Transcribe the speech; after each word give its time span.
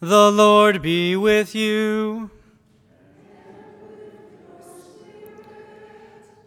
The 0.00 0.30
Lord 0.30 0.82
be 0.82 1.16
with 1.16 1.54
you. 1.54 2.30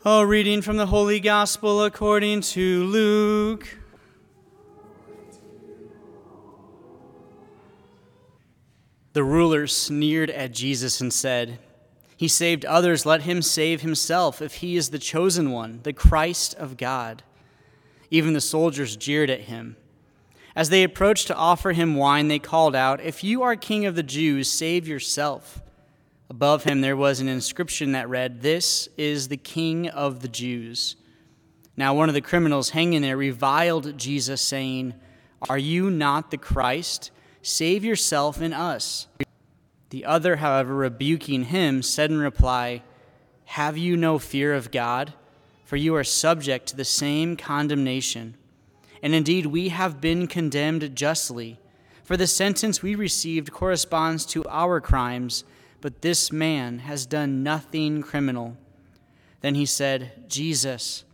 A 0.06 0.24
reading 0.24 0.62
from 0.62 0.78
the 0.78 0.86
Holy 0.86 1.20
Gospel 1.20 1.84
according 1.84 2.42
to 2.42 2.84
Luke. 2.84 3.80
The 9.14 9.24
rulers 9.24 9.76
sneered 9.76 10.30
at 10.30 10.52
Jesus 10.52 11.02
and 11.02 11.12
said, 11.12 11.58
He 12.16 12.28
saved 12.28 12.66
others, 12.66 13.04
let 13.04 13.24
him 13.24 13.42
save 13.42 13.82
himself 13.82 14.44
if 14.44 14.56
he 14.58 14.76
is 14.76 14.92
the 14.92 15.00
chosen 15.00 15.50
one, 15.50 15.80
the 15.82 15.94
Christ 15.94 16.54
of 16.54 16.78
God. 16.78 17.24
Even 18.12 18.34
the 18.34 18.42
soldiers 18.42 18.96
jeered 18.96 19.32
at 19.32 19.42
him. 19.42 19.76
As 20.56 20.70
they 20.70 20.84
approached 20.84 21.28
to 21.28 21.36
offer 21.36 21.72
him 21.72 21.96
wine, 21.96 22.28
they 22.28 22.40
called 22.40 22.76
out, 22.76 23.02
If 23.02 23.24
you 23.24 23.44
are 23.44 23.56
king 23.56 23.86
of 23.86 23.96
the 23.96 24.04
Jews, 24.04 24.50
save 24.50 24.88
yourself. 24.88 25.62
Above 26.30 26.64
him 26.64 26.82
there 26.82 26.98
was 26.98 27.20
an 27.20 27.28
inscription 27.28 27.92
that 27.94 28.10
read, 28.10 28.42
This 28.42 28.88
is 28.98 29.28
the 29.28 29.38
king 29.38 29.88
of 29.90 30.22
the 30.22 30.28
Jews. 30.28 30.96
Now 31.76 31.94
one 31.94 32.10
of 32.10 32.16
the 32.16 32.22
criminals 32.22 32.72
hanging 32.72 33.02
there 33.02 33.18
reviled 33.18 33.98
Jesus, 33.98 34.42
saying, 34.42 34.94
Are 35.50 35.58
you 35.58 35.90
not 35.90 36.30
the 36.30 36.38
Christ? 36.38 37.12
Save 37.42 37.86
yourself 37.86 38.42
and 38.42 38.54
us. 38.54 39.08
The 39.90 40.06
other, 40.06 40.36
however, 40.36 40.76
rebuking 40.76 41.46
him, 41.46 41.82
said 41.82 42.12
in 42.12 42.20
reply, 42.20 42.84
Have 43.46 43.78
you 43.78 43.98
no 43.98 44.20
fear 44.20 44.54
of 44.54 44.72
God? 44.72 45.14
For 45.64 45.78
you 45.78 45.96
are 45.96 46.04
subject 46.04 46.68
to 46.68 46.76
the 46.76 46.86
same 46.86 47.38
condemnation. 47.38 48.36
And 49.02 49.16
indeed, 49.16 49.46
we 49.48 49.70
have 49.70 50.02
been 50.02 50.28
condemned 50.28 50.96
justly. 50.96 51.60
For 52.04 52.18
the 52.18 52.28
sentence 52.28 52.82
we 52.82 52.96
received 52.96 53.52
corresponds 53.52 54.26
to 54.28 54.44
our 54.48 54.82
crimes, 54.82 55.44
but 55.82 56.02
this 56.02 56.32
man 56.32 56.80
has 56.80 57.06
done 57.06 57.44
nothing 57.44 58.02
criminal. 58.02 58.58
Then 59.42 59.56
he 59.56 59.66
said, 59.66 60.28
Jesus, 60.28 61.06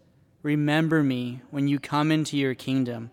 remember 0.42 1.03
me 1.03 1.42
when 1.52 1.67
you 1.67 1.80
come 1.80 2.11
into 2.11 2.38
your 2.38 2.55
kingdom. 2.55 3.11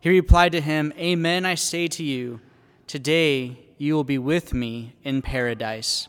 He 0.00 0.10
replied 0.10 0.52
to 0.52 0.60
him, 0.60 0.92
Amen, 0.98 1.44
I 1.44 1.54
say 1.54 1.86
to 1.88 2.02
you, 2.02 2.40
today 2.86 3.58
you 3.78 3.94
will 3.94 4.04
be 4.04 4.18
with 4.18 4.54
me 4.54 4.94
in 5.04 5.22
paradise. 5.22 6.08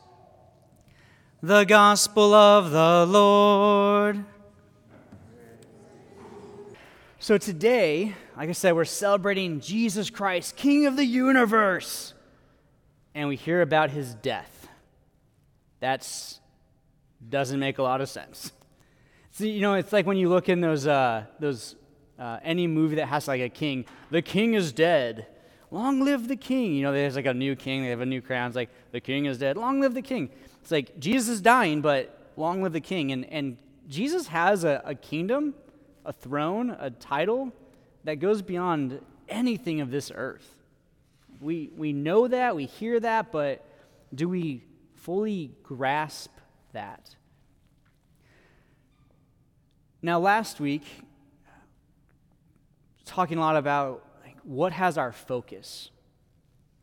The 1.42 1.66
Gospel 1.66 2.34
of 2.34 2.72
the 2.72 3.06
Lord. 3.08 4.26
So 7.20 7.40
today, 7.40 8.14
like 8.38 8.48
I 8.48 8.52
said, 8.52 8.76
we're 8.76 8.86
celebrating 8.86 9.60
Jesus 9.60 10.12
Christ, 10.12 10.56
King 10.56 10.86
of 10.86 10.96
the 10.96 11.04
universe, 11.04 12.14
and 13.16 13.28
we 13.28 13.36
hear 13.36 13.64
about 13.64 13.90
his 13.90 14.14
death. 14.14 14.68
That 15.80 16.08
doesn't 17.28 17.60
make 17.60 17.80
a 17.80 17.84
lot 17.84 18.02
of 18.02 18.10
sense. 18.10 18.52
See, 19.32 19.50
you 19.50 19.62
know, 19.62 19.74
it's 19.74 19.92
like 19.92 20.06
when 20.06 20.18
you 20.18 20.30
look 20.30 20.48
in 20.48 20.62
those 20.62 20.86
uh, 20.86 21.26
those 21.40 21.76
uh, 22.20 22.38
any 22.44 22.68
movie 22.68 22.98
that 22.98 23.08
has 23.08 23.28
like 23.28 23.42
a 23.42 23.50
king, 23.50 23.86
the 24.12 24.22
king 24.22 24.54
is 24.54 24.72
dead. 24.72 25.26
Long 25.72 26.02
live 26.02 26.28
the 26.28 26.36
king. 26.36 26.74
You 26.76 26.84
know, 26.84 26.94
there's 26.94 27.16
like 27.16 27.26
a 27.26 27.34
new 27.34 27.56
king, 27.56 27.82
they 27.82 27.90
have 27.90 28.02
a 28.02 28.06
new 28.06 28.22
crown. 28.22 28.48
It's 28.48 28.56
like, 28.56 28.70
the 28.92 29.02
king 29.02 29.26
is 29.26 29.40
dead. 29.40 29.58
Long 29.58 29.82
live 29.82 29.96
the 29.96 30.04
king. 30.04 30.30
It's 30.62 30.72
like 30.72 30.98
Jesus 31.00 31.30
is 31.30 31.42
dying, 31.42 31.82
but 31.82 32.32
long 32.38 32.62
live 32.62 32.74
the 32.74 32.80
king. 32.80 33.12
And, 33.12 33.26
and 33.26 33.58
Jesus 33.90 34.28
has 34.28 34.64
a, 34.64 34.82
a 34.86 34.94
kingdom, 34.94 35.56
a 36.08 36.14
throne, 36.14 36.76
a 36.80 36.90
title 36.90 37.52
that 38.06 38.16
goes 38.16 38.42
beyond 38.42 39.02
anything 39.28 39.82
of 39.82 39.92
this 39.92 40.10
earth. 40.16 40.56
We, 41.42 41.70
we 41.76 41.92
know 41.92 42.30
that, 42.30 42.56
we 42.56 42.66
hear 42.66 43.00
that, 43.02 43.32
but 43.32 43.64
do 44.16 44.30
we 44.30 44.64
fully 44.96 45.52
grasp 45.64 46.32
that? 46.72 47.14
Now, 50.02 50.20
last 50.20 50.62
week, 50.62 50.86
talking 53.04 53.38
a 53.38 53.42
lot 53.42 53.58
about 53.58 54.04
like, 54.24 54.38
what 54.44 54.72
has 54.72 54.98
our 54.98 55.12
focus. 55.12 55.92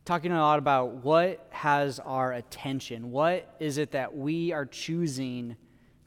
Talking 0.04 0.32
a 0.32 0.40
lot 0.40 0.58
about 0.58 1.02
what 1.02 1.46
has 1.48 1.98
our 1.98 2.34
attention. 2.34 3.10
What 3.10 3.54
is 3.58 3.78
it 3.78 3.92
that 3.92 4.14
we 4.14 4.52
are 4.52 4.66
choosing 4.66 5.56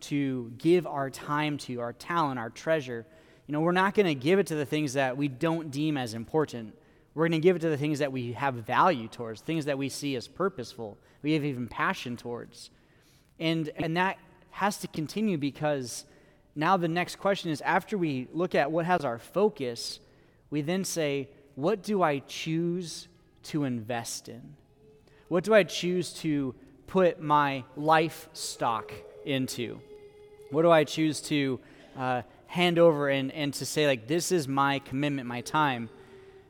to 0.02 0.52
give 0.58 0.85
our 0.88 1.09
time 1.09 1.58
to, 1.59 1.80
our 1.80 1.94
talent, 1.94 2.40
our 2.40 2.50
treasure? 2.50 3.06
You 3.47 3.53
know, 3.53 3.62
we're 3.62 3.72
not 3.72 3.94
going 3.94 4.06
to 4.08 4.16
give 4.16 4.40
it 4.40 4.47
to 4.47 4.56
the 4.56 4.66
things 4.66 4.94
that 4.94 5.18
we 5.18 5.28
don't 5.28 5.72
deem 5.72 5.97
as 5.97 6.13
important. 6.13 6.75
We're 7.13 7.28
going 7.28 7.41
to 7.41 7.46
give 7.46 7.56
it 7.56 7.59
to 7.59 7.69
the 7.69 7.78
things 7.78 8.00
that 8.00 8.12
we 8.12 8.34
have 8.34 8.56
value 8.56 9.08
towards, 9.08 9.41
things 9.41 9.66
that 9.66 9.78
we 9.78 9.90
see 9.90 10.16
as 10.16 10.28
purposeful, 10.28 10.97
we 11.24 11.34
have 11.34 11.44
even 11.44 11.68
passion 11.68 12.18
towards. 12.18 12.69
And, 13.40 13.69
and 13.75 13.97
that 13.97 14.18
has 14.52 14.78
to 14.80 14.88
continue 14.88 15.38
because 15.38 16.06
now 16.56 16.78
the 16.78 16.88
next 16.88 17.18
question 17.18 17.52
is 17.52 17.62
after 17.62 17.97
we 17.97 18.28
look 18.34 18.56
at 18.56 18.72
what 18.72 18.85
has 18.85 19.06
our 19.06 19.19
focus, 19.19 20.00
we 20.50 20.62
then 20.62 20.84
say, 20.84 21.29
what 21.56 21.84
do 21.84 22.03
I 22.03 22.19
choose 22.19 23.08
to 23.44 23.64
invest 23.64 24.29
in? 24.29 24.56
What 25.28 25.44
do 25.44 25.53
I 25.53 25.64
choose 25.64 26.14
to 26.16 26.56
put 26.88 27.22
my 27.22 27.64
life 27.75 28.29
stock 28.34 28.91
into? 29.27 29.79
What 30.51 30.61
do 30.61 30.71
I 30.71 30.83
choose 30.83 31.21
to 31.21 31.59
uh, 31.97 32.21
hand 32.47 32.79
over 32.79 33.09
and, 33.09 33.31
and 33.31 33.53
to 33.55 33.65
say, 33.65 33.85
like, 33.85 34.07
this 34.07 34.31
is 34.31 34.47
my 34.47 34.79
commitment, 34.79 35.27
my 35.27 35.41
time? 35.41 35.89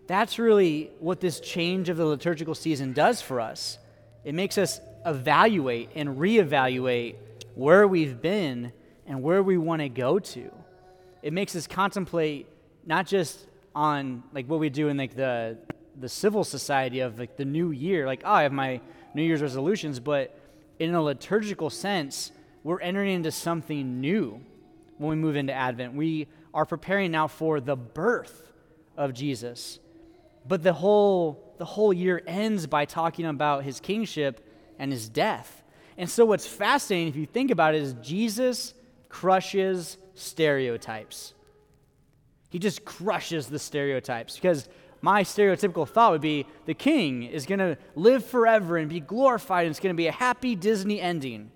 That's 0.08 0.40
really 0.40 0.92
what 1.00 1.20
this 1.20 1.40
change 1.40 1.90
of 1.90 1.98
the 1.98 2.06
liturgical 2.06 2.56
season 2.56 2.94
does 2.94 3.22
for 3.22 3.42
us. 3.42 3.78
It 4.24 4.34
makes 4.34 4.58
us 4.58 4.80
evaluate 5.06 5.90
and 5.96 6.18
reevaluate 6.18 7.16
where 7.56 7.88
we've 7.88 8.22
been 8.22 8.72
and 9.06 9.24
where 9.24 9.42
we 9.42 9.58
want 9.58 9.82
to 9.82 9.90
go 9.90 10.20
to. 10.20 10.52
It 11.22 11.34
makes 11.34 11.56
us 11.56 11.68
contemplate 11.68 12.48
not 12.86 13.08
just 13.08 13.48
on 13.76 14.24
like 14.34 14.48
what 14.48 14.60
we 14.60 14.70
do 14.70 14.88
in 14.88 14.98
like 14.98 15.16
the 15.16 15.58
the 16.00 16.10
civil 16.10 16.44
society 16.44 17.00
of 17.02 17.20
like 17.20 17.38
the 17.38 17.46
new 17.46 17.70
year 17.70 18.08
like 18.08 18.22
oh 18.26 18.32
i 18.32 18.44
have 18.44 18.52
my 18.52 18.82
new 19.14 19.22
year's 19.22 19.42
resolutions 19.42 20.00
but 20.00 20.36
in 20.80 20.96
a 20.96 21.02
liturgical 21.02 21.70
sense 21.70 22.32
we're 22.64 22.82
entering 22.82 23.14
into 23.14 23.32
something 23.32 24.02
new 24.02 24.42
when 24.98 25.10
we 25.10 25.16
move 25.16 25.36
into 25.36 25.54
advent. 25.54 25.94
We 25.94 26.28
are 26.54 26.66
preparing 26.66 27.12
now 27.12 27.28
for 27.28 27.60
the 27.60 27.76
birth 27.76 28.52
of 28.96 29.14
jesus. 29.14 29.80
But 30.48 30.64
the 30.64 30.74
whole 30.74 31.54
the 31.58 31.66
whole 31.66 31.92
year 31.92 32.22
ends 32.28 32.68
by 32.68 32.86
talking 32.86 33.26
about 33.26 33.64
his 33.64 33.80
kingship 33.80 34.46
and 34.78 34.92
his 34.92 35.10
death. 35.10 35.64
And 35.98 36.10
so 36.10 36.26
what's 36.26 36.46
fascinating 36.46 37.08
if 37.08 37.16
you 37.16 37.26
think 37.26 37.52
about 37.52 37.76
it 37.76 37.82
is 37.82 37.94
jesus 38.02 38.74
crushes 39.10 39.98
stereotypes. 40.16 41.34
He 42.50 42.60
just 42.60 42.86
crushes 42.86 43.48
the 43.48 43.60
stereotypes 43.60 44.36
because 44.36 44.70
my 45.02 45.24
stereotypical 45.24 45.88
thought 45.88 46.12
would 46.12 46.22
be 46.22 46.46
the 46.66 46.74
king 46.74 47.24
is 47.24 47.46
going 47.46 47.60
to 47.60 47.78
live 47.96 48.26
forever 48.26 48.78
and 48.78 48.90
be 48.90 49.00
glorified 49.00 49.66
and 49.66 49.72
it's 49.72 49.80
going 49.80 49.94
to 49.94 49.98
be 49.98 50.08
a 50.08 50.12
happy 50.12 50.56
Disney 50.56 51.00
ending. 51.00 51.52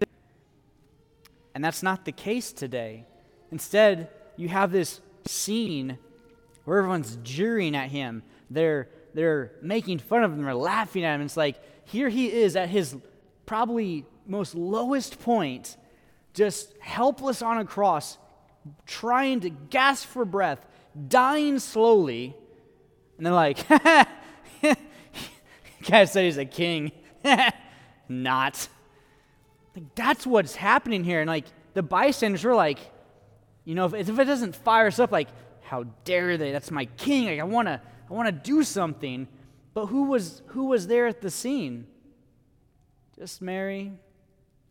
And 1.62 1.66
that's 1.68 1.84
not 1.84 2.06
the 2.06 2.12
case 2.12 2.52
today. 2.52 3.06
Instead, 3.52 4.10
you 4.36 4.50
have 4.50 4.72
this 4.72 5.00
scene 5.28 6.00
where 6.64 6.80
everyone's 6.80 7.18
jeering 7.18 7.76
at 7.76 7.92
him. 7.92 8.24
They're, 8.50 8.90
they're 9.14 9.52
making 9.62 10.00
fun 10.00 10.24
of 10.24 10.32
him, 10.32 10.42
they're 10.42 10.56
laughing 10.56 11.06
at 11.06 11.14
him. 11.14 11.22
It's 11.22 11.38
like, 11.38 11.62
here 11.86 12.10
he 12.10 12.34
is 12.34 12.56
at 12.56 12.70
his 12.70 12.98
probably 13.46 14.08
most 14.26 14.56
lowest 14.56 15.22
point, 15.22 15.78
just 16.34 16.74
helpless 16.80 17.44
on 17.44 17.60
a 17.60 17.66
cross, 17.66 18.18
trying 18.88 19.42
to 19.42 19.52
gasp 19.52 20.08
for 20.08 20.26
breath, 20.26 20.66
dying 21.10 21.60
slowly, 21.60 22.36
and 23.18 23.26
they're 23.28 23.34
like, 23.34 23.68
guy 25.88 26.06
said 26.06 26.26
he's 26.26 26.38
a 26.38 26.46
king. 26.46 26.92
Not. 28.10 28.68
Like, 29.76 29.96
that's 29.96 30.28
what's 30.28 30.56
happening 30.56 31.04
here. 31.04 31.22
And 31.22 31.28
like 31.28 31.46
the 31.74 31.84
bystanders 31.84 32.44
were 32.44 32.56
like, 32.56 32.80
you 33.64 33.76
know, 33.76 33.86
if, 33.86 33.94
if 33.94 34.20
it 34.20 34.26
doesn't 34.26 34.56
fire 34.56 34.88
us 34.88 35.00
up, 35.00 35.12
like, 35.12 35.30
how 35.62 35.84
dare 36.04 36.38
they? 36.38 36.52
That's 36.52 36.72
my 36.72 36.86
king. 36.86 37.26
Like, 37.26 37.40
I 37.40 37.44
wanna, 37.44 37.82
I 38.10 38.14
wanna 38.14 38.32
do 38.32 38.64
something. 38.64 39.28
But 39.74 39.86
who 39.88 40.04
was 40.04 40.42
who 40.48 40.66
was 40.66 40.88
there 40.88 41.08
at 41.08 41.22
the 41.22 41.30
scene? 41.30 41.88
Just 43.18 43.42
Mary, 43.42 43.94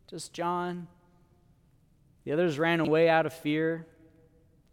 just 0.09 0.33
John. 0.33 0.89
The 2.25 2.33
others 2.33 2.59
ran 2.59 2.81
away 2.81 3.09
out 3.09 3.25
of 3.25 3.33
fear. 3.33 3.87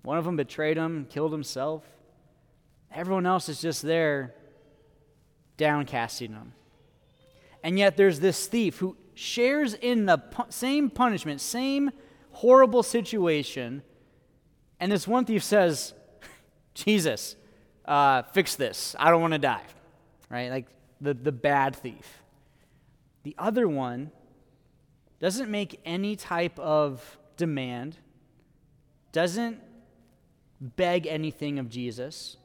One 0.01 0.17
of 0.17 0.25
them 0.25 0.35
betrayed 0.35 0.77
him 0.77 0.97
and 0.97 1.09
killed 1.09 1.31
himself. 1.31 1.83
Everyone 2.93 3.25
else 3.25 3.49
is 3.49 3.61
just 3.61 3.81
there 3.81 4.33
downcasting 5.57 6.29
him. 6.29 6.53
And 7.63 7.77
yet 7.77 7.97
there's 7.97 8.19
this 8.19 8.47
thief 8.47 8.77
who 8.77 8.95
shares 9.17 9.73
in 9.73 10.05
the 10.05 10.17
pu- 10.17 10.45
same 10.49 10.89
punishment, 10.89 11.41
same 11.41 11.91
horrible 12.31 12.83
situation. 12.83 13.81
And 14.79 14.91
this 14.91 15.07
one 15.07 15.25
thief 15.25 15.43
says, 15.43 15.93
Jesus, 16.73 17.35
uh, 17.85 18.23
fix 18.33 18.55
this. 18.55 18.95
I 18.99 19.09
don't 19.09 19.21
want 19.21 19.33
to 19.33 19.39
die. 19.39 19.63
Right? 20.29 20.51
Like, 20.51 20.67
the, 21.01 21.13
the 21.13 21.31
bad 21.31 21.75
thief. 21.75 22.21
The 23.23 23.35
other 23.37 23.67
one 23.67 24.11
doesn't 25.19 25.49
make 25.49 25.79
any 25.85 26.15
type 26.15 26.57
of 26.59 27.17
demand, 27.37 27.97
doesn't 29.11 29.59
beg 30.61 31.07
anything 31.07 31.59
of 31.59 31.69
Jesus. 31.69 32.37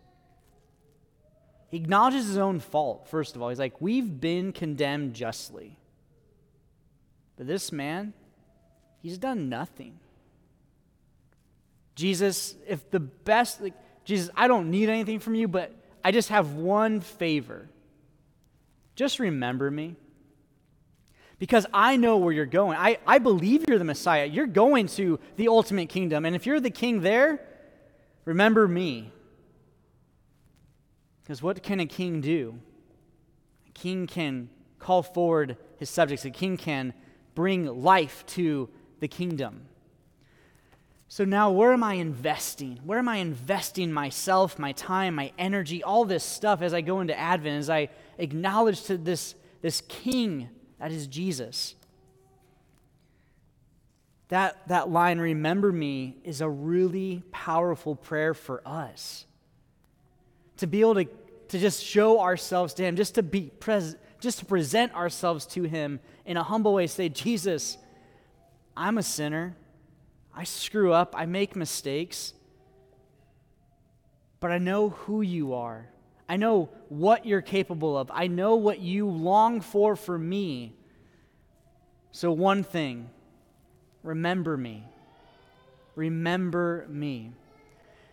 He 1.70 1.76
acknowledges 1.76 2.26
his 2.26 2.38
own 2.38 2.60
fault, 2.60 3.08
first 3.08 3.36
of 3.36 3.42
all. 3.42 3.48
He's 3.48 3.58
like, 3.58 3.80
We've 3.80 4.20
been 4.20 4.52
condemned 4.52 5.14
justly. 5.14 5.78
This 7.42 7.72
man, 7.72 8.12
he's 9.00 9.18
done 9.18 9.48
nothing. 9.48 9.98
Jesus, 11.94 12.54
if 12.66 12.90
the 12.90 13.00
best, 13.00 13.60
like, 13.60 13.74
Jesus, 14.04 14.30
I 14.34 14.48
don't 14.48 14.70
need 14.70 14.88
anything 14.88 15.18
from 15.18 15.34
you, 15.34 15.48
but 15.48 15.74
I 16.04 16.10
just 16.10 16.30
have 16.30 16.52
one 16.54 17.00
favor. 17.00 17.68
Just 18.96 19.18
remember 19.18 19.70
me. 19.70 19.96
Because 21.38 21.66
I 21.72 21.96
know 21.96 22.18
where 22.18 22.32
you're 22.32 22.46
going. 22.46 22.78
I, 22.78 22.98
I 23.06 23.18
believe 23.18 23.64
you're 23.68 23.78
the 23.78 23.84
Messiah. 23.84 24.26
You're 24.26 24.46
going 24.46 24.86
to 24.88 25.18
the 25.36 25.48
ultimate 25.48 25.88
kingdom. 25.88 26.24
And 26.24 26.36
if 26.36 26.46
you're 26.46 26.60
the 26.60 26.70
king 26.70 27.00
there, 27.00 27.40
remember 28.24 28.68
me. 28.68 29.10
Because 31.22 31.42
what 31.42 31.62
can 31.62 31.80
a 31.80 31.86
king 31.86 32.20
do? 32.20 32.54
A 33.68 33.72
king 33.72 34.06
can 34.06 34.50
call 34.78 35.02
forward 35.02 35.56
his 35.78 35.90
subjects, 35.90 36.24
a 36.24 36.30
king 36.30 36.56
can 36.56 36.92
bring 37.34 37.66
life 37.66 38.24
to 38.26 38.68
the 39.00 39.08
kingdom. 39.08 39.62
So 41.08 41.26
now, 41.26 41.50
where 41.50 41.74
am 41.74 41.84
I 41.84 41.94
investing? 41.94 42.80
Where 42.84 42.98
am 42.98 43.08
I 43.08 43.16
investing 43.16 43.92
myself, 43.92 44.58
my 44.58 44.72
time, 44.72 45.16
my 45.16 45.30
energy, 45.36 45.82
all 45.82 46.06
this 46.06 46.24
stuff 46.24 46.62
as 46.62 46.72
I 46.72 46.80
go 46.80 47.00
into 47.00 47.18
Advent, 47.18 47.58
as 47.58 47.68
I 47.68 47.90
acknowledge 48.16 48.84
to 48.84 48.96
this, 48.96 49.34
this 49.60 49.82
King 49.82 50.48
that 50.78 50.90
is 50.90 51.06
Jesus? 51.06 51.74
That, 54.28 54.66
that 54.68 54.88
line, 54.88 55.18
remember 55.18 55.70
me, 55.70 56.16
is 56.24 56.40
a 56.40 56.48
really 56.48 57.22
powerful 57.30 57.94
prayer 57.94 58.32
for 58.32 58.66
us. 58.66 59.26
To 60.56 60.66
be 60.66 60.80
able 60.80 60.94
to, 60.94 61.04
to 61.48 61.58
just 61.58 61.84
show 61.84 62.20
ourselves 62.20 62.72
to 62.74 62.84
Him, 62.84 62.96
just 62.96 63.16
to 63.16 63.22
be 63.22 63.50
present, 63.60 64.00
just 64.22 64.38
to 64.38 64.44
present 64.44 64.94
ourselves 64.94 65.44
to 65.46 65.64
Him 65.64 65.98
in 66.24 66.36
a 66.36 66.44
humble 66.44 66.72
way, 66.72 66.86
say, 66.86 67.08
Jesus, 67.08 67.76
I'm 68.76 68.96
a 68.96 69.02
sinner. 69.02 69.56
I 70.34 70.44
screw 70.44 70.92
up, 70.92 71.14
I 71.16 71.26
make 71.26 71.56
mistakes, 71.56 72.32
but 74.40 74.50
I 74.52 74.58
know 74.58 74.90
who 74.90 75.22
you 75.22 75.54
are. 75.54 75.88
I 76.28 76.36
know 76.36 76.70
what 76.88 77.26
you're 77.26 77.42
capable 77.42 77.98
of. 77.98 78.10
I 78.14 78.28
know 78.28 78.54
what 78.54 78.78
you 78.78 79.10
long 79.10 79.60
for 79.60 79.96
for 79.96 80.16
me. 80.16 80.74
So, 82.12 82.30
one 82.30 82.62
thing 82.62 83.10
remember 84.02 84.56
me. 84.56 84.84
Remember 85.96 86.86
me. 86.88 87.32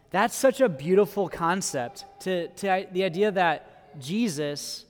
That's 0.10 0.36
such 0.36 0.60
a 0.60 0.68
beautiful 0.68 1.30
concept 1.30 2.04
to, 2.22 2.48
to 2.48 2.88
the 2.92 3.04
idea 3.04 3.32
that 3.32 4.00
Jesus, 4.02 4.86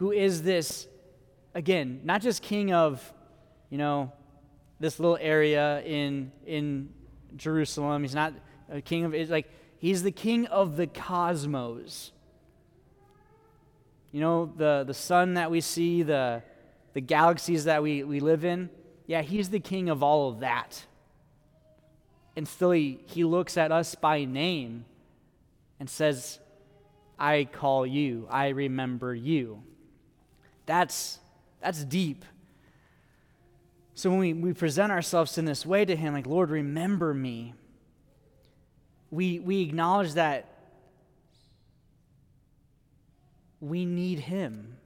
who 0.00 0.12
is 0.12 0.42
this, 0.42 0.88
again, 1.54 2.00
not 2.04 2.22
just 2.22 2.40
king 2.40 2.72
of, 2.72 3.12
you 3.68 3.76
know, 3.76 4.10
this 4.80 4.98
little 4.98 5.18
area 5.20 5.82
in, 5.82 6.32
in 6.46 6.88
Jerusalem. 7.36 8.00
He's 8.00 8.14
not 8.14 8.32
a 8.70 8.80
king 8.80 9.04
of, 9.04 9.12
it, 9.12 9.28
like, 9.28 9.50
he's 9.76 10.02
the 10.02 10.10
king 10.10 10.46
of 10.46 10.78
the 10.78 10.86
cosmos. 10.86 12.12
You 14.10 14.20
know, 14.22 14.50
the, 14.56 14.84
the 14.86 14.94
sun 14.94 15.34
that 15.34 15.50
we 15.50 15.60
see, 15.60 16.02
the, 16.02 16.42
the 16.94 17.02
galaxies 17.02 17.64
that 17.64 17.82
we, 17.82 18.02
we 18.02 18.20
live 18.20 18.42
in. 18.42 18.70
Yeah, 19.06 19.20
he's 19.20 19.50
the 19.50 19.60
king 19.60 19.90
of 19.90 20.02
all 20.02 20.30
of 20.30 20.40
that. 20.40 20.82
And 22.36 22.48
still, 22.48 22.70
he, 22.70 23.00
he 23.04 23.22
looks 23.22 23.58
at 23.58 23.70
us 23.70 23.94
by 23.96 24.24
name 24.24 24.86
and 25.78 25.90
says, 25.90 26.38
I 27.18 27.46
call 27.52 27.86
you, 27.86 28.26
I 28.30 28.48
remember 28.48 29.14
you. 29.14 29.62
That's, 30.70 31.18
that's 31.60 31.82
deep. 31.82 32.24
So 33.96 34.08
when 34.08 34.20
we, 34.20 34.32
we 34.34 34.52
present 34.52 34.92
ourselves 34.92 35.36
in 35.36 35.44
this 35.44 35.66
way 35.66 35.84
to 35.84 35.96
Him, 35.96 36.14
like, 36.14 36.28
Lord, 36.28 36.48
remember 36.48 37.12
me, 37.12 37.54
we, 39.10 39.40
we 39.40 39.62
acknowledge 39.62 40.12
that 40.12 40.46
we 43.58 43.84
need 43.84 44.20
Him. 44.20 44.76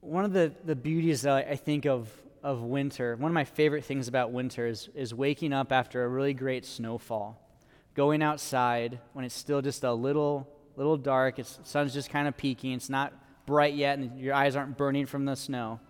One 0.00 0.24
of 0.24 0.32
the, 0.32 0.52
the 0.64 0.74
beauties 0.74 1.22
that 1.22 1.46
I 1.48 1.54
think 1.54 1.86
of, 1.86 2.10
of 2.42 2.62
winter, 2.62 3.14
one 3.14 3.30
of 3.30 3.34
my 3.34 3.44
favorite 3.44 3.84
things 3.84 4.08
about 4.08 4.32
winter 4.32 4.66
is, 4.66 4.88
is 4.96 5.14
waking 5.14 5.52
up 5.52 5.70
after 5.70 6.04
a 6.04 6.08
really 6.08 6.34
great 6.34 6.66
snowfall, 6.66 7.40
going 7.94 8.24
outside 8.24 8.98
when 9.12 9.24
it's 9.24 9.36
still 9.36 9.62
just 9.62 9.84
a 9.84 9.92
little, 9.92 10.48
little 10.80 10.96
dark, 10.96 11.38
it's, 11.38 11.56
the 11.56 11.64
sun's 11.64 11.92
just 11.92 12.10
kind 12.10 12.26
of 12.26 12.36
peeking, 12.36 12.72
it's 12.72 12.88
not 12.88 13.12
bright 13.46 13.74
yet 13.74 13.98
and 13.98 14.18
your 14.18 14.34
eyes 14.34 14.56
aren't 14.56 14.76
burning 14.76 15.06
from 15.06 15.24
the 15.24 15.34
snow. 15.34 15.80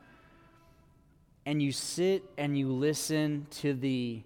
And 1.46 1.62
you 1.62 1.72
sit 1.72 2.25
and 2.37 2.58
you 2.58 2.72
listen 2.72 3.46
to 3.60 3.72
the 3.75 4.22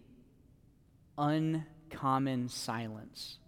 uncommon 1.16 2.48
silence. 2.48 3.38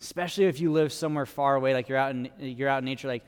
Especially 0.00 0.44
if 0.44 0.60
you 0.60 0.72
live 0.72 0.92
somewhere 0.92 1.26
far 1.26 1.56
away, 1.56 1.74
like 1.74 1.88
you're 1.88 1.98
out 1.98 2.12
in, 2.12 2.30
you're 2.38 2.68
out 2.68 2.78
in 2.78 2.84
nature, 2.84 3.08
like 3.08 3.24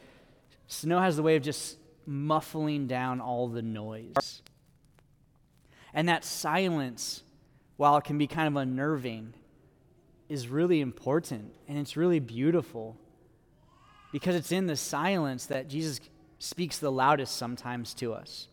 snow 0.67 1.01
has 1.01 1.17
the 1.17 1.23
way 1.23 1.37
of 1.37 1.43
just 1.43 1.79
muffling 2.07 2.87
down 2.87 3.21
all 3.21 3.49
the 3.49 3.63
noise. 3.63 4.43
And 5.93 6.09
that 6.09 6.25
silence, 6.25 7.23
while 7.77 7.97
it 7.97 8.05
can 8.05 8.19
be 8.19 8.27
kind 8.27 8.49
of 8.49 8.57
unnerving, 8.57 9.35
is 10.29 10.49
really 10.49 10.81
important 10.81 11.55
and 11.67 11.79
it's 11.79 11.97
really 11.97 12.21
beautiful 12.21 12.97
because 14.13 14.35
it's 14.35 14.53
in 14.53 14.67
the 14.67 14.77
silence 14.77 15.47
that 15.47 15.69
Jesus 15.69 16.01
speaks 16.39 16.79
the 16.79 16.91
loudest 16.91 17.37
sometimes 17.37 17.95
to 17.95 18.13
us. 18.13 18.49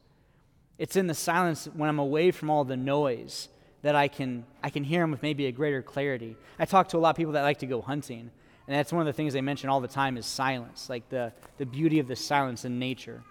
It's 0.77 0.95
in 0.95 1.07
the 1.07 1.13
silence 1.13 1.69
when 1.73 1.89
I'm 1.89 1.99
away 1.99 2.31
from 2.31 2.49
all 2.49 2.63
the 2.63 2.77
noise 2.77 3.49
that 3.81 3.95
I 3.95 4.07
can, 4.07 4.45
I 4.63 4.69
can 4.69 4.83
hear 4.83 5.03
him 5.03 5.11
with 5.11 5.21
maybe 5.21 5.45
a 5.45 5.51
greater 5.51 5.81
clarity. 5.81 6.35
I 6.59 6.65
talk 6.65 6.89
to 6.89 6.97
a 6.97 6.99
lot 6.99 7.11
of 7.11 7.15
people 7.15 7.33
that 7.33 7.43
like 7.43 7.59
to 7.59 7.67
go 7.67 7.81
hunting, 7.81 8.31
and 8.67 8.75
that's 8.75 8.91
one 8.91 9.01
of 9.01 9.05
the 9.05 9.13
things 9.13 9.33
they 9.33 9.41
mention 9.41 9.69
all 9.69 9.79
the 9.79 9.87
time 9.87 10.17
is 10.17 10.25
silence, 10.25 10.89
like 10.89 11.07
the, 11.09 11.31
the 11.57 11.65
beauty 11.65 11.99
of 11.99 12.07
the 12.07 12.15
silence 12.15 12.65
in 12.65 12.79
nature. 12.79 13.23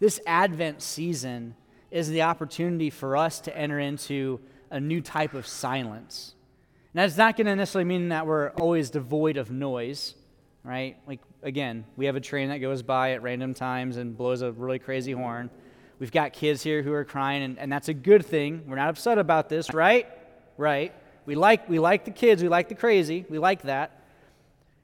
This 0.00 0.20
Advent 0.26 0.82
season 0.82 1.54
is 1.90 2.08
the 2.08 2.22
opportunity 2.22 2.90
for 2.90 3.16
us 3.16 3.40
to 3.40 3.56
enter 3.56 3.78
into 3.78 4.40
a 4.70 4.80
new 4.80 5.00
type 5.00 5.34
of 5.34 5.46
silence. 5.46 6.34
That's 6.94 7.16
not 7.16 7.36
going 7.36 7.46
to 7.46 7.56
necessarily 7.56 7.88
mean 7.88 8.08
that 8.08 8.26
we're 8.26 8.50
always 8.50 8.88
devoid 8.88 9.36
of 9.36 9.50
noise 9.50 10.14
right? 10.64 10.96
Like, 11.06 11.20
again, 11.42 11.84
we 11.96 12.06
have 12.06 12.16
a 12.16 12.20
train 12.20 12.48
that 12.48 12.58
goes 12.58 12.82
by 12.82 13.12
at 13.12 13.22
random 13.22 13.54
times 13.54 13.98
and 13.98 14.16
blows 14.16 14.42
a 14.42 14.50
really 14.50 14.78
crazy 14.78 15.12
horn. 15.12 15.50
We've 15.98 16.10
got 16.10 16.32
kids 16.32 16.62
here 16.62 16.82
who 16.82 16.92
are 16.92 17.04
crying, 17.04 17.42
and, 17.42 17.58
and 17.58 17.70
that's 17.70 17.88
a 17.88 17.94
good 17.94 18.26
thing. 18.26 18.64
We're 18.66 18.76
not 18.76 18.88
upset 18.88 19.18
about 19.18 19.48
this, 19.48 19.72
right? 19.72 20.08
Right. 20.56 20.92
We 21.26 21.36
like, 21.36 21.68
we 21.68 21.78
like 21.78 22.04
the 22.04 22.10
kids, 22.10 22.42
we 22.42 22.48
like 22.48 22.68
the 22.68 22.74
crazy, 22.74 23.24
we 23.28 23.38
like 23.38 23.62
that. 23.62 24.02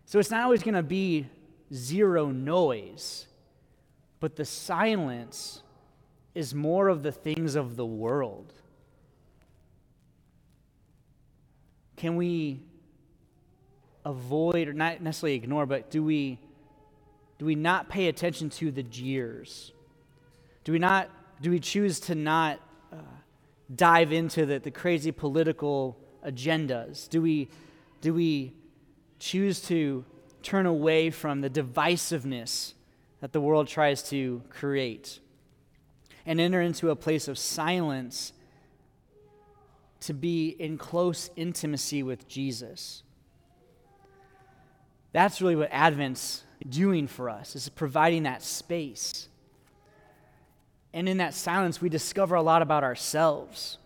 So 0.04 0.18
it's 0.18 0.30
not 0.30 0.44
always 0.44 0.62
going 0.62 0.74
to 0.74 0.82
be 0.82 1.26
zero 1.72 2.30
noise, 2.30 3.26
but 4.20 4.36
the 4.36 4.44
silence 4.44 5.62
is 6.34 6.54
more 6.54 6.88
of 6.88 7.02
the 7.02 7.12
things 7.12 7.56
of 7.56 7.76
the 7.76 7.86
world. 7.86 8.52
Can 12.00 12.16
we 12.16 12.62
avoid 14.06 14.68
or 14.68 14.72
not 14.72 15.02
necessarily 15.02 15.36
ignore, 15.36 15.66
but 15.66 15.90
do 15.90 16.02
we 16.02 16.38
do 17.38 17.44
we 17.44 17.54
not 17.54 17.90
pay 17.90 18.08
attention 18.08 18.48
to 18.48 18.70
the 18.70 18.82
jeers? 18.82 19.72
Do 20.64 20.72
we 20.72 20.78
not 20.78 21.10
do 21.42 21.50
we 21.50 21.60
choose 21.60 22.00
to 22.00 22.14
not 22.14 22.58
uh, 22.90 22.96
dive 23.74 24.12
into 24.12 24.46
the, 24.46 24.58
the 24.58 24.70
crazy 24.70 25.12
political 25.12 25.98
agendas? 26.24 27.06
Do 27.06 27.20
we 27.20 27.50
do 28.00 28.14
we 28.14 28.54
choose 29.18 29.60
to 29.64 30.06
turn 30.42 30.64
away 30.64 31.10
from 31.10 31.42
the 31.42 31.50
divisiveness 31.50 32.72
that 33.20 33.34
the 33.34 33.42
world 33.42 33.68
tries 33.68 34.02
to 34.04 34.42
create 34.48 35.20
and 36.24 36.40
enter 36.40 36.62
into 36.62 36.88
a 36.88 36.96
place 36.96 37.28
of 37.28 37.36
silence 37.36 38.32
to 40.00 40.14
be 40.14 40.48
in 40.48 40.78
close 40.78 41.30
intimacy 41.36 42.02
with 42.02 42.28
Jesus? 42.28 43.02
That's 45.12 45.40
really 45.40 45.56
what 45.56 45.70
Advent's 45.72 46.44
doing 46.68 47.06
for 47.06 47.28
us, 47.30 47.56
is 47.56 47.68
providing 47.68 48.24
that 48.24 48.42
space. 48.42 49.28
And 50.92 51.08
in 51.08 51.18
that 51.18 51.34
silence, 51.34 51.80
we 51.80 51.88
discover 51.88 52.34
a 52.34 52.42
lot 52.42 52.62
about 52.62 52.84
ourselves. 52.84 53.78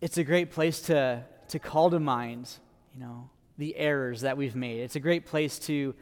It's 0.00 0.18
a 0.18 0.24
great 0.24 0.50
place 0.50 0.80
to, 0.82 1.24
to 1.48 1.58
call 1.58 1.90
to 1.90 2.00
mind, 2.00 2.50
you 2.94 3.00
know, 3.00 3.30
the 3.56 3.76
errors 3.76 4.22
that 4.22 4.36
we've 4.36 4.56
made. 4.56 4.80
It's 4.80 4.96
a 4.96 5.00
great 5.00 5.26
place 5.26 5.58
to, 5.60 5.94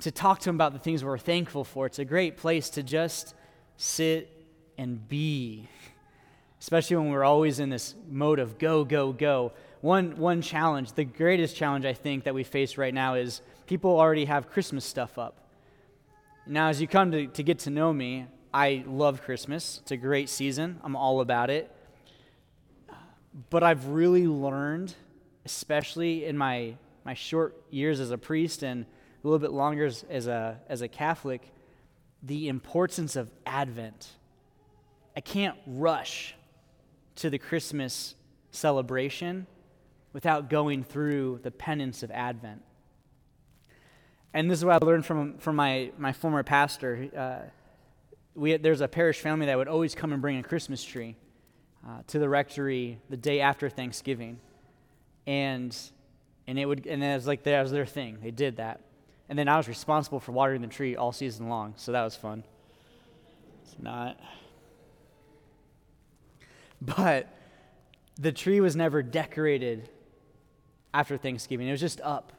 to 0.00 0.10
talk 0.10 0.40
to 0.40 0.50
Him 0.50 0.56
about 0.56 0.72
the 0.72 0.78
things 0.78 1.02
we're 1.02 1.18
thankful 1.18 1.64
for. 1.64 1.86
It's 1.86 1.98
a 1.98 2.04
great 2.04 2.36
place 2.36 2.70
to 2.70 2.82
just 2.82 3.34
sit 3.76 4.30
and 4.76 5.08
be, 5.08 5.68
especially 6.60 6.96
when 6.96 7.10
we're 7.10 7.24
always 7.24 7.58
in 7.58 7.70
this 7.70 7.94
mode 8.08 8.38
of 8.38 8.58
go, 8.58 8.84
go, 8.84 9.12
go. 9.12 9.52
One, 9.80 10.16
one 10.18 10.42
challenge, 10.42 10.92
the 10.92 11.04
greatest 11.04 11.56
challenge 11.56 11.86
I 11.86 11.94
think 11.94 12.24
that 12.24 12.34
we 12.34 12.44
face 12.44 12.76
right 12.76 12.92
now 12.92 13.14
is 13.14 13.40
people 13.66 13.98
already 13.98 14.26
have 14.26 14.50
Christmas 14.50 14.84
stuff 14.84 15.18
up. 15.18 15.38
Now, 16.46 16.68
as 16.68 16.80
you 16.80 16.86
come 16.86 17.12
to, 17.12 17.26
to 17.28 17.42
get 17.42 17.60
to 17.60 17.70
know 17.70 17.92
me, 17.92 18.26
I 18.52 18.84
love 18.86 19.22
Christmas. 19.22 19.78
It's 19.82 19.90
a 19.90 19.96
great 19.96 20.28
season, 20.28 20.78
I'm 20.84 20.96
all 20.96 21.20
about 21.22 21.48
it. 21.48 21.74
But 23.48 23.62
I've 23.62 23.86
really 23.86 24.26
learned, 24.26 24.94
especially 25.46 26.26
in 26.26 26.36
my, 26.36 26.74
my 27.04 27.14
short 27.14 27.56
years 27.70 28.00
as 28.00 28.10
a 28.10 28.18
priest 28.18 28.62
and 28.62 28.84
a 28.84 29.26
little 29.26 29.38
bit 29.38 29.52
longer 29.52 29.86
as, 29.86 30.04
as 30.10 30.26
a, 30.26 30.60
as 30.68 30.82
a 30.82 30.88
Catholic, 30.88 31.52
the 32.22 32.48
importance 32.48 33.16
of 33.16 33.30
Advent. 33.46 34.08
I 35.16 35.20
can't 35.20 35.56
rush 35.66 36.34
to 37.20 37.30
the 37.30 37.38
Christmas 37.38 38.14
celebration 38.50 39.46
without 40.12 40.48
going 40.48 40.82
through 40.82 41.40
the 41.42 41.50
penance 41.50 42.02
of 42.02 42.10
Advent. 42.10 42.62
And 44.32 44.50
this 44.50 44.58
is 44.58 44.64
what 44.64 44.82
I 44.82 44.86
learned 44.86 45.04
from, 45.04 45.36
from 45.38 45.56
my, 45.56 45.92
my 45.98 46.12
former 46.12 46.42
pastor. 46.42 47.10
Uh, 47.16 47.50
we 48.34 48.56
there's 48.56 48.80
a 48.80 48.88
parish 48.88 49.20
family 49.20 49.46
that 49.46 49.58
would 49.58 49.68
always 49.68 49.94
come 49.94 50.12
and 50.12 50.22
bring 50.22 50.38
a 50.38 50.42
Christmas 50.42 50.82
tree 50.82 51.16
uh, 51.86 52.02
to 52.06 52.18
the 52.18 52.28
rectory 52.28 52.98
the 53.10 53.16
day 53.16 53.40
after 53.40 53.68
Thanksgiving. 53.68 54.40
And, 55.26 55.76
and 56.46 56.58
it 56.58 56.64
would, 56.64 56.86
and 56.86 57.04
it 57.04 57.14
was 57.14 57.26
like 57.26 57.42
that 57.42 57.62
was 57.62 57.70
their 57.70 57.86
thing. 57.86 58.18
They 58.22 58.30
did 58.30 58.56
that. 58.56 58.80
And 59.28 59.38
then 59.38 59.46
I 59.46 59.58
was 59.58 59.68
responsible 59.68 60.20
for 60.20 60.32
watering 60.32 60.62
the 60.62 60.68
tree 60.68 60.96
all 60.96 61.12
season 61.12 61.48
long, 61.48 61.74
so 61.76 61.92
that 61.92 62.02
was 62.02 62.16
fun. 62.16 62.44
It's 63.62 63.76
not. 63.78 64.18
But 66.96 67.28
the 68.18 68.32
tree 68.32 68.60
was 68.60 68.74
never 68.74 69.02
decorated 69.02 69.88
after 70.92 71.16
Thanksgiving. 71.16 71.68
It 71.68 71.72
was 71.72 71.80
just 71.80 72.00
up. 72.00 72.32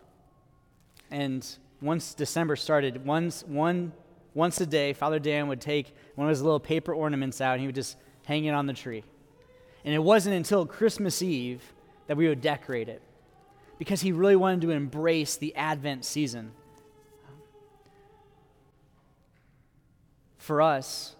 And 1.09 1.47
once 1.81 2.13
December 2.13 2.55
started, 2.55 3.05
once, 3.05 3.43
one, 3.43 3.91
once 4.33 4.61
a 4.61 4.65
day, 4.65 4.93
Father 4.93 5.19
Dan 5.19 5.47
would 5.47 5.61
take 5.61 5.95
one 6.15 6.27
of 6.27 6.29
his 6.29 6.41
little 6.41 6.59
paper 6.59 6.93
ornaments 6.93 7.41
out 7.41 7.53
and 7.53 7.61
he 7.61 7.67
would 7.67 7.75
just 7.75 7.97
hang 8.25 8.45
it 8.45 8.51
on 8.51 8.65
the 8.65 8.73
tree. 8.73 9.03
And 9.83 9.93
it 9.93 9.99
wasn't 9.99 10.35
until 10.35 10.65
Christmas 10.65 11.21
Eve 11.21 11.61
that 12.07 12.17
we 12.17 12.27
would 12.27 12.41
decorate 12.41 12.87
it 12.87 13.01
because 13.79 14.01
he 14.01 14.11
really 14.11 14.35
wanted 14.35 14.61
to 14.61 14.69
embrace 14.69 15.37
the 15.37 15.55
Advent 15.55 16.05
season. 16.05 16.51
For 20.37 20.61
us, 20.61 21.15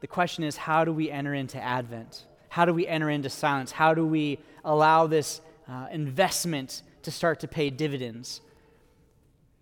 the 0.00 0.06
question 0.06 0.44
is 0.44 0.56
how 0.56 0.84
do 0.84 0.92
we 0.92 1.10
enter 1.10 1.32
into 1.32 1.58
Advent? 1.58 2.24
How 2.54 2.64
do 2.64 2.72
we 2.72 2.86
enter 2.86 3.10
into 3.10 3.28
silence? 3.28 3.72
How 3.72 3.94
do 3.94 4.06
we 4.06 4.38
allow 4.64 5.08
this 5.08 5.40
uh, 5.68 5.88
investment 5.90 6.82
to 7.02 7.10
start 7.10 7.40
to 7.40 7.48
pay 7.48 7.68
dividends? 7.68 8.40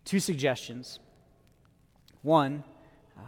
Two 0.05 0.21
suggestions. 0.21 0.99
One, 2.21 2.63
uh, 3.17 3.23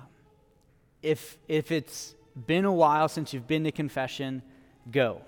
if, 1.00 1.38
if 1.48 1.72
it's 1.72 2.14
been 2.46 2.66
a 2.66 2.72
while 2.72 3.08
since 3.08 3.32
you've 3.32 3.46
been 3.46 3.64
to 3.64 3.72
confession, 3.72 4.42
go. 4.90 5.22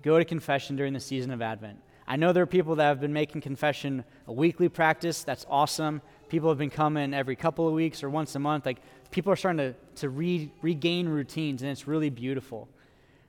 Go 0.00 0.18
to 0.18 0.24
confession 0.24 0.74
during 0.74 0.94
the 0.94 1.00
season 1.00 1.30
of 1.30 1.42
Advent. 1.42 1.80
I 2.08 2.16
know 2.16 2.32
there 2.32 2.44
are 2.44 2.46
people 2.46 2.76
that 2.76 2.84
have 2.84 3.00
been 3.02 3.12
making 3.12 3.42
confession 3.42 4.04
a 4.26 4.32
weekly 4.32 4.70
practice. 4.70 5.22
That's 5.22 5.44
awesome. 5.50 6.00
People 6.30 6.48
have 6.48 6.56
been 6.56 6.70
coming 6.70 7.12
every 7.12 7.36
couple 7.36 7.68
of 7.68 7.74
weeks 7.74 8.02
or 8.02 8.08
once 8.08 8.34
a 8.34 8.38
month. 8.38 8.64
Like 8.64 8.78
people 9.10 9.30
are 9.30 9.36
starting 9.36 9.58
to, 9.58 9.74
to 9.96 10.08
re, 10.08 10.50
regain 10.62 11.10
routines, 11.10 11.60
and 11.60 11.70
it's 11.70 11.86
really 11.86 12.08
beautiful. 12.08 12.66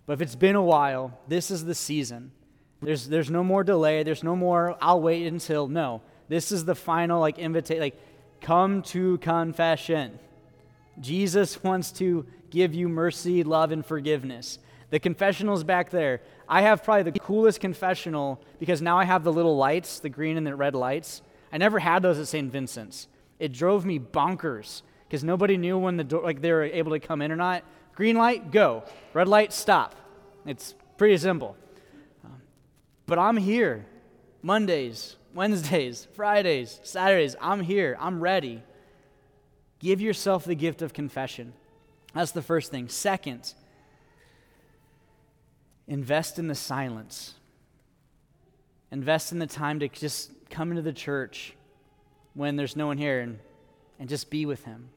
But 0.05 0.13
if 0.13 0.21
it's 0.21 0.35
been 0.35 0.55
a 0.55 0.61
while, 0.61 1.17
this 1.27 1.51
is 1.51 1.65
the 1.65 1.75
season. 1.75 2.31
There's, 2.81 3.07
there's 3.07 3.29
no 3.29 3.43
more 3.43 3.63
delay. 3.63 4.03
There's 4.03 4.23
no 4.23 4.35
more, 4.35 4.77
I'll 4.81 5.01
wait 5.01 5.27
until. 5.27 5.67
No. 5.67 6.01
This 6.27 6.51
is 6.51 6.65
the 6.65 6.75
final 6.75 7.19
like 7.19 7.37
invitation. 7.37 7.81
Like, 7.81 7.99
come 8.41 8.81
to 8.83 9.17
confession. 9.19 10.19
Jesus 10.99 11.63
wants 11.63 11.91
to 11.93 12.25
give 12.49 12.73
you 12.73 12.89
mercy, 12.89 13.43
love, 13.43 13.71
and 13.71 13.85
forgiveness. 13.85 14.59
The 14.89 14.99
confessional's 14.99 15.63
back 15.63 15.89
there. 15.89 16.21
I 16.49 16.63
have 16.63 16.83
probably 16.83 17.11
the 17.11 17.19
coolest 17.19 17.61
confessional 17.61 18.41
because 18.59 18.81
now 18.81 18.97
I 18.97 19.05
have 19.05 19.23
the 19.23 19.31
little 19.31 19.55
lights, 19.55 19.99
the 19.99 20.09
green 20.09 20.37
and 20.37 20.45
the 20.45 20.55
red 20.55 20.75
lights. 20.75 21.21
I 21.51 21.57
never 21.57 21.79
had 21.79 22.01
those 22.01 22.19
at 22.19 22.27
St. 22.27 22.51
Vincent's. 22.51 23.07
It 23.39 23.53
drove 23.53 23.85
me 23.85 23.99
bonkers 23.99 24.81
because 25.07 25.23
nobody 25.23 25.57
knew 25.57 25.77
when 25.77 25.97
the 25.97 26.03
door, 26.03 26.23
like 26.23 26.41
they 26.41 26.51
were 26.51 26.63
able 26.63 26.91
to 26.91 26.99
come 26.99 27.21
in 27.21 27.31
or 27.31 27.35
not. 27.37 27.63
Green 27.95 28.15
light, 28.15 28.51
go. 28.51 28.83
Red 29.13 29.27
light, 29.27 29.53
stop. 29.53 29.95
It's 30.45 30.73
pretty 30.97 31.17
simple. 31.17 31.55
But 33.05 33.19
I'm 33.19 33.37
here 33.37 33.85
Mondays, 34.41 35.17
Wednesdays, 35.33 36.07
Fridays, 36.15 36.79
Saturdays. 36.83 37.35
I'm 37.41 37.61
here. 37.61 37.97
I'm 37.99 38.21
ready. 38.21 38.63
Give 39.79 40.01
yourself 40.01 40.45
the 40.45 40.55
gift 40.55 40.81
of 40.81 40.93
confession. 40.93 41.53
That's 42.13 42.31
the 42.31 42.41
first 42.41 42.71
thing. 42.71 42.87
Second, 42.87 43.53
Invest 45.91 46.39
in 46.39 46.47
the 46.47 46.55
silence. 46.55 47.33
Invest 48.91 49.33
in 49.33 49.39
the 49.39 49.45
time 49.45 49.79
to 49.79 49.89
just 49.89 50.31
come 50.49 50.69
into 50.69 50.81
the 50.81 50.93
church 50.93 51.53
when 52.33 52.55
there's 52.55 52.77
no 52.77 52.87
one 52.87 52.97
here 52.97 53.19
and, 53.19 53.39
and 53.99 54.07
just 54.07 54.29
be 54.29 54.45
with 54.45 54.63
Him. 54.63 54.89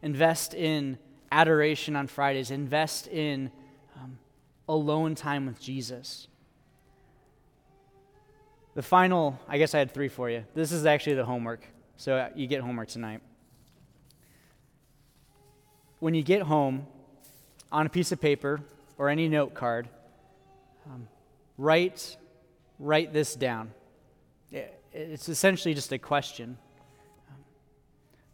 Invest 0.00 0.54
in 0.54 0.96
adoration 1.32 1.96
on 1.96 2.06
Fridays. 2.06 2.50
Invest 2.50 3.08
in 3.08 3.50
um, 4.00 4.18
alone 4.68 5.14
time 5.14 5.46
with 5.46 5.60
Jesus. 5.60 6.28
The 8.74 8.82
final, 8.82 9.40
I 9.48 9.58
guess 9.58 9.74
I 9.74 9.78
had 9.78 9.92
three 9.92 10.08
for 10.08 10.30
you. 10.30 10.44
This 10.54 10.70
is 10.70 10.86
actually 10.86 11.16
the 11.16 11.24
homework. 11.24 11.66
So 11.96 12.16
uh, 12.16 12.28
you 12.34 12.46
get 12.46 12.60
homework 12.60 12.88
tonight. 12.88 13.20
When 15.98 16.14
you 16.14 16.22
get 16.22 16.42
home, 16.42 16.86
on 17.72 17.86
a 17.86 17.88
piece 17.88 18.12
of 18.12 18.20
paper 18.20 18.60
or 18.98 19.08
any 19.08 19.28
note 19.28 19.54
card, 19.54 19.88
um, 20.86 21.08
write, 21.56 22.16
write 22.78 23.12
this 23.12 23.34
down. 23.34 23.72
It's 24.92 25.30
essentially 25.30 25.72
just 25.72 25.90
a 25.90 25.98
question. 25.98 26.58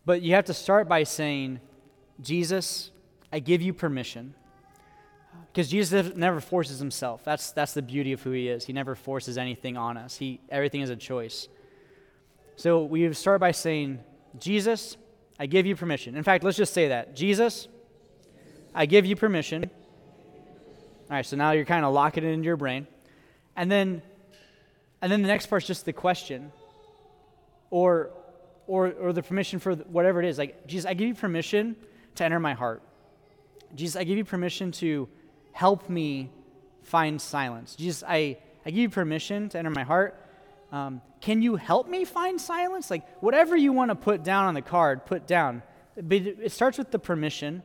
But 0.04 0.22
you 0.22 0.34
have 0.34 0.46
to 0.46 0.54
start 0.54 0.88
by 0.88 1.04
saying, 1.04 1.60
Jesus, 2.20 2.90
I 3.32 3.40
give 3.40 3.62
you 3.62 3.72
permission. 3.72 4.34
Because 5.52 5.68
Jesus 5.68 6.14
never 6.14 6.40
forces 6.40 6.78
himself. 6.78 7.24
That's, 7.24 7.52
that's 7.52 7.74
the 7.74 7.82
beauty 7.82 8.12
of 8.12 8.22
who 8.22 8.30
he 8.30 8.48
is. 8.48 8.64
He 8.64 8.72
never 8.72 8.94
forces 8.94 9.38
anything 9.38 9.76
on 9.76 9.96
us, 9.96 10.16
he, 10.16 10.40
everything 10.48 10.80
is 10.80 10.90
a 10.90 10.96
choice. 10.96 11.48
So 12.56 12.84
we 12.84 13.12
start 13.12 13.40
by 13.40 13.52
saying, 13.52 14.00
Jesus, 14.38 14.96
I 15.38 15.46
give 15.46 15.64
you 15.64 15.76
permission. 15.76 16.16
In 16.16 16.24
fact, 16.24 16.42
let's 16.42 16.56
just 16.56 16.74
say 16.74 16.88
that. 16.88 17.14
Jesus, 17.14 17.68
I 18.74 18.86
give 18.86 19.06
you 19.06 19.14
permission 19.14 19.70
all 21.10 21.16
right, 21.16 21.24
so 21.24 21.36
now 21.36 21.52
you're 21.52 21.64
kind 21.64 21.86
of 21.86 21.94
locking 21.94 22.22
it 22.22 22.28
into 22.28 22.44
your 22.44 22.58
brain. 22.58 22.86
And 23.56 23.70
then 23.70 24.02
and 25.00 25.10
then 25.10 25.22
the 25.22 25.28
next 25.28 25.46
part's 25.46 25.66
just 25.66 25.86
the 25.86 25.92
question 25.92 26.52
or 27.70 28.10
or 28.66 28.92
or 28.92 29.12
the 29.14 29.22
permission 29.22 29.58
for 29.58 29.74
whatever 29.74 30.22
it 30.22 30.28
is. 30.28 30.36
Like, 30.36 30.66
Jesus, 30.66 30.84
I 30.84 30.92
give 30.92 31.08
you 31.08 31.14
permission 31.14 31.76
to 32.18 32.24
enter 32.24 32.38
my 32.38 32.54
heart. 32.54 32.82
Jesus, 33.74 33.96
I 33.96 34.04
give 34.04 34.16
you 34.16 34.24
permission 34.24 34.72
to 34.72 35.08
help 35.52 35.88
me 35.88 36.30
find 36.82 37.20
silence. 37.20 37.74
Jesus, 37.74 38.04
I, 38.06 38.38
I 38.64 38.70
give 38.70 38.78
you 38.78 38.88
permission 38.88 39.48
to 39.50 39.58
enter 39.58 39.70
my 39.70 39.82
heart. 39.82 40.24
Um, 40.70 41.00
can 41.20 41.42
you 41.42 41.56
help 41.56 41.88
me 41.88 42.04
find 42.04 42.40
silence? 42.40 42.90
Like, 42.90 43.06
whatever 43.22 43.56
you 43.56 43.72
want 43.72 43.90
to 43.90 43.94
put 43.94 44.22
down 44.22 44.44
on 44.46 44.54
the 44.54 44.62
card, 44.62 45.06
put 45.06 45.26
down. 45.26 45.62
But 45.96 46.18
it 46.22 46.52
starts 46.52 46.78
with 46.78 46.90
the 46.90 46.98
permission, 46.98 47.62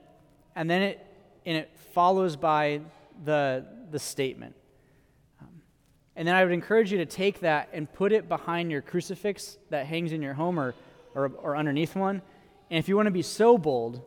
and 0.55 0.69
then 0.69 0.81
it, 0.81 1.05
and 1.45 1.57
it 1.57 1.69
follows 1.93 2.35
by 2.35 2.81
the, 3.23 3.65
the 3.91 3.99
statement. 3.99 4.55
Um, 5.41 5.61
and 6.15 6.27
then 6.27 6.35
I 6.35 6.43
would 6.43 6.53
encourage 6.53 6.91
you 6.91 6.97
to 6.99 7.05
take 7.05 7.41
that 7.41 7.69
and 7.73 7.91
put 7.91 8.11
it 8.11 8.27
behind 8.27 8.71
your 8.71 8.81
crucifix 8.81 9.57
that 9.69 9.85
hangs 9.85 10.11
in 10.11 10.21
your 10.21 10.33
home 10.33 10.59
or, 10.59 10.73
or, 11.13 11.31
or 11.41 11.55
underneath 11.55 11.95
one. 11.95 12.21
And 12.69 12.79
if 12.79 12.89
you 12.89 12.95
want 12.95 13.07
to 13.07 13.11
be 13.11 13.21
so 13.21 13.57
bold, 13.57 14.01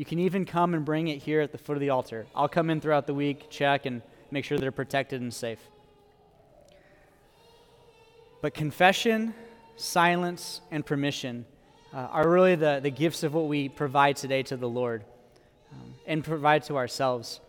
you 0.00 0.06
can 0.06 0.18
even 0.18 0.46
come 0.46 0.72
and 0.72 0.82
bring 0.82 1.08
it 1.08 1.18
here 1.18 1.42
at 1.42 1.52
the 1.52 1.58
foot 1.58 1.74
of 1.74 1.80
the 1.82 1.90
altar. 1.90 2.24
I'll 2.34 2.48
come 2.48 2.70
in 2.70 2.80
throughout 2.80 3.06
the 3.06 3.12
week, 3.12 3.50
check, 3.50 3.84
and 3.84 4.00
make 4.30 4.46
sure 4.46 4.56
they're 4.56 4.72
protected 4.72 5.20
and 5.20 5.32
safe. 5.32 5.58
But 8.40 8.54
confession, 8.54 9.34
silence, 9.76 10.62
and 10.70 10.86
permission 10.86 11.44
uh, 11.92 11.98
are 11.98 12.26
really 12.26 12.54
the, 12.54 12.80
the 12.82 12.90
gifts 12.90 13.24
of 13.24 13.34
what 13.34 13.46
we 13.46 13.68
provide 13.68 14.16
today 14.16 14.42
to 14.44 14.56
the 14.56 14.66
Lord 14.66 15.04
um, 15.70 15.94
and 16.06 16.24
provide 16.24 16.62
to 16.62 16.78
ourselves. 16.78 17.42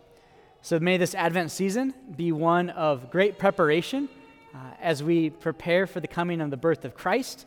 So 0.62 0.78
may 0.78 0.98
this 0.98 1.16
Advent 1.16 1.52
season 1.52 1.94
be 2.18 2.34
one 2.34 2.70
of 2.72 3.10
great 3.12 3.40
preparation 3.40 4.10
uh, 4.54 4.58
as 4.82 5.02
we 5.02 5.30
prepare 5.30 5.88
for 5.88 6.02
the 6.02 6.08
coming 6.10 6.42
of 6.42 6.50
the 6.50 6.58
birth 6.58 6.84
of 6.84 6.96
Christ, 6.96 7.46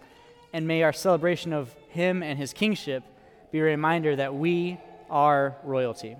and 0.54 0.66
may 0.66 0.82
our 0.82 0.94
celebration 0.94 1.52
of 1.52 1.76
Him 1.90 2.22
and 2.22 2.38
His 2.38 2.54
kingship 2.54 3.04
be 3.52 3.60
a 3.60 3.64
reminder 3.64 4.16
that 4.16 4.34
we 4.34 4.80
are 5.10 5.56
royalty. 5.62 6.16